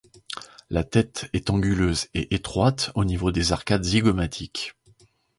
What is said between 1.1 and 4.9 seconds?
est anguleuse et étroite au niveau des arcades zygomatiques.